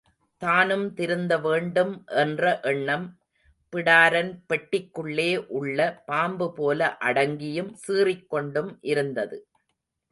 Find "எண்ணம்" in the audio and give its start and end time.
2.63-3.05